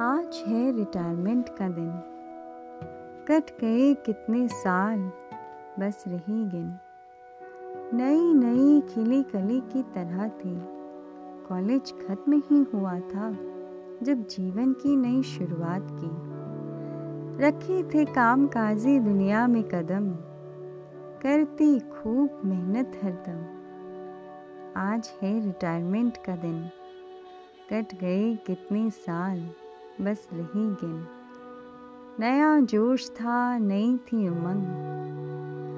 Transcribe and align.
आज 0.00 0.44
है 0.46 0.76
रिटायरमेंट 0.76 1.48
का 1.48 1.68
दिन। 1.68 1.90
कट 3.28 3.60
गए 3.60 3.94
कितने 3.94 4.48
साल, 4.48 4.98
बस 5.80 6.04
रही 6.08 6.44
गिन। 6.44 6.78
नई 7.94 8.34
नई 8.34 8.80
खिली 8.80 9.22
कली 9.22 9.60
की 9.60 9.82
तरह 9.82 10.28
थी। 10.28 10.58
कॉलेज 11.48 11.92
खत्म 11.92 12.42
ही 12.50 12.66
हुआ 12.74 13.00
था, 13.00 13.30
जब 14.02 14.26
जीवन 14.30 14.72
की 14.72 14.96
नई 14.96 15.22
शुरुआत 15.22 15.88
की। 15.90 16.10
रखे 17.46 17.82
थे 17.82 18.04
काम 18.04 18.46
काजी 18.46 18.98
दुनिया 18.98 19.46
में 19.46 19.62
कदम। 19.62 20.10
करती 21.22 21.80
खूब 21.80 22.40
मेहनत 22.44 23.00
हरदम 23.02 23.56
आज 24.76 25.14
है 25.22 25.46
रिटायरमेंट 25.46 26.16
का 26.16 26.36
दिन। 26.36 26.70
कट 27.72 28.00
गए 28.00 28.34
कितने 28.46 28.90
साल 28.90 29.50
बस 30.00 30.28
रही 30.32 30.68
गिन। 30.68 31.06
नया 32.20 32.60
जोश 32.60 33.10
था, 33.10 33.58
नई 33.58 33.96
थी 33.96 34.28
उमंग। 34.28 34.66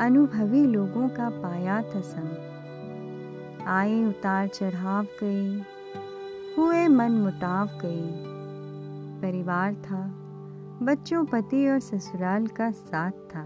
अनुभवी 0.00 0.66
लोगों 0.66 1.08
का 1.08 1.30
पाया 1.30 1.82
था 1.82 2.00
संग। 2.00 2.36
आए 3.66 4.04
उतार 4.04 4.48
चढ़ाव 4.48 5.04
गए 5.04 5.62
हुए 6.58 6.88
मन 6.88 7.12
मुटाव 7.12 7.66
गए 7.66 8.22
परिवार 9.22 9.74
था, 9.74 10.14
बच्चों 10.82 11.24
पति 11.24 11.68
और 11.68 11.80
ससुराल 11.80 12.46
का 12.46 12.70
साथ 12.70 13.10
था। 13.10 13.44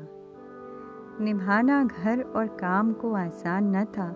निभाना 1.20 1.84
घर 1.84 2.22
और 2.22 2.46
काम 2.46 2.92
को 2.92 3.12
आसान 3.12 3.76
न 3.76 3.84
था, 3.84 4.14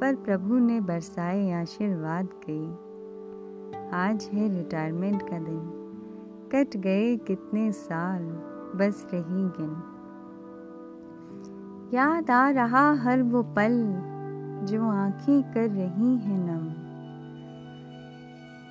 पर 0.00 0.14
प्रभु 0.14 0.58
ने 0.58 0.80
बरसाए 0.80 1.50
आशीर्वाद 1.52 2.24
गई। 2.24 2.87
आज 3.94 4.30
है 4.32 4.56
रिटायरमेंट 4.56 5.22
का 5.22 5.38
दिन। 5.38 5.60
कट 6.52 6.76
गए 6.76 7.16
कितने 7.16 7.72
साल, 7.72 8.22
बस 8.78 9.06
रही 9.14 9.44
गिन। 9.58 9.70
याद 11.94 12.30
आ 12.30 12.50
रहा 12.50 12.92
हर 12.92 13.22
वो 13.22 13.42
पल, 13.42 13.72
जो 14.66 14.90
आँखें 14.90 15.42
कर 15.42 15.70
रही 15.70 16.16
हैं 16.18 16.38
नम। 16.38 16.74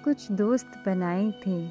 कुछ 0.04 0.32
दोस्त 0.32 0.84
बनाए 0.86 1.32
थे, 1.48 1.68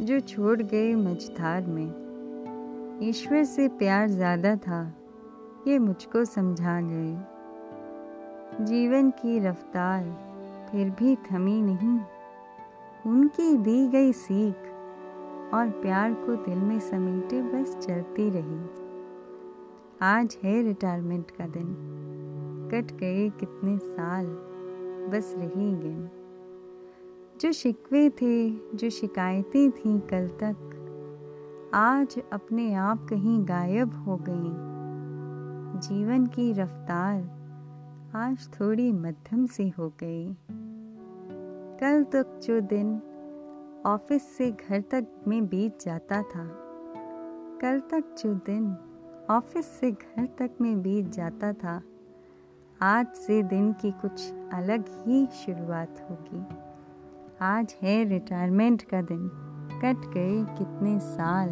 जो 0.00 0.20
छोड़ 0.20 0.62
गए 0.62 0.94
मझधार 0.94 1.62
में। 1.66 2.98
ईश्वर 3.02 3.44
से 3.44 3.68
प्यार 3.68 4.08
ज़्यादा 4.08 4.56
था, 4.56 4.92
ये 5.68 5.78
मुझको 5.78 6.24
समझा 6.24 6.80
गए। 6.80 7.16
जीवन 8.64 9.10
की 9.10 9.38
रफ्तार 9.38 10.04
फिर 10.72 10.90
भी 10.90 11.16
थमी 11.16 11.62
नहीं। 11.62 12.15
उनकी 13.06 13.56
दी 13.56 13.88
गई 13.88 14.12
सीख 14.12 14.56
और 15.54 15.70
प्यार 15.70 16.14
को 16.14 16.36
दिल 16.36 16.58
में 16.58 16.80
समेटे 16.80 17.42
बस 17.42 17.76
चलती 17.76 18.30
रही। 18.30 18.86
आज 20.02 20.38
है 20.44 20.62
रिटायरमेंट 20.62 21.30
का 21.30 21.46
दिन। 21.46 21.76
कट 22.72 22.92
गए 22.92 23.28
कितने 23.30 23.78
साल, 23.78 24.26
बस 25.12 25.34
रही 25.38 25.74
गिन। 25.76 26.08
जो 27.40 27.52
शिकवे 27.52 28.10
थे, 28.10 28.50
जो 28.50 28.90
शिकायतें 28.90 29.70
थीं 29.70 30.00
कल 30.00 30.28
तक, 30.28 30.72
आज 31.74 32.22
अपने 32.32 32.74
आप 32.74 33.06
कहीं 33.10 33.48
गायब 33.48 33.94
हो 33.94 34.16
गई। 34.16 34.66
जीवन 35.80 36.26
की 36.26 36.52
रफ्तार 36.52 37.36
आज 38.14 38.48
थोड़ी 38.60 38.92
मध्यम 38.92 39.46
सी 39.46 39.68
हो 39.68 39.88
गई। 39.88 40.36
कल 41.80 42.04
तक 42.04 42.40
जो 42.44 42.60
दिन 42.60 43.02
ऑफ़िस 43.86 44.36
से 44.36 44.50
घर 44.50 44.80
तक 44.80 45.06
में 45.28 45.46
बीत 45.46 45.78
जाता 45.82 46.22
था, 46.22 46.46
कल 47.60 47.80
तक 47.80 48.14
जो 48.18 48.34
दिन 48.34 48.76
ऑफ़िस 49.30 49.66
से 49.66 49.90
घर 49.92 50.26
तक 50.26 50.50
में 50.60 50.82
बीत 50.82 51.08
जाता 51.08 51.52
था, 51.52 51.82
आज 52.82 53.06
से 53.06 53.42
दिन 53.42 53.72
की 53.72 53.90
कुछ 53.90 54.32
अलग 54.52 54.84
ही 54.88 55.26
शुरुआत 55.26 56.06
होगी। 56.10 56.44
आज 57.40 57.76
है 57.82 58.04
रिटायरमेंट 58.04 58.82
का 58.82 59.02
दिन। 59.02 59.28
कट 59.82 60.14
गए 60.14 60.44
कितने 60.54 61.00
साल, 61.00 61.48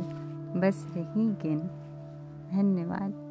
बस 0.60 0.86
रही 0.96 1.28
गिन। 1.28 1.60
धन्यवाद। 2.52 3.23